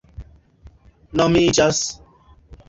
[1.21, 1.85] nomiĝas